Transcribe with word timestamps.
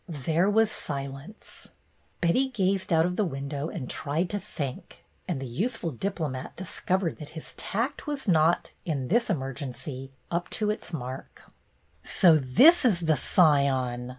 There 0.09 0.49
was 0.49 0.71
silence. 0.71 1.67
Betty 2.21 2.47
gazed 2.49 2.91
out 2.91 3.05
of 3.05 3.17
the 3.17 3.23
window 3.23 3.69
and 3.69 3.87
tried 3.87 4.31
to 4.31 4.39
think, 4.39 5.05
and 5.27 5.39
the 5.39 5.45
youthful 5.45 5.91
diplomat 5.91 6.55
discovered 6.55 7.17
that 7.19 7.29
his 7.37 7.53
tact 7.53 8.07
was 8.07 8.27
not, 8.27 8.71
in 8.83 9.09
this 9.09 9.29
emergency, 9.29 10.11
up 10.31 10.49
to 10.57 10.71
its 10.71 10.91
mark. 10.91 11.51
"So 12.01 12.35
this 12.39 12.83
is 12.83 13.01
the 13.01 13.15
Scion!" 13.15 14.09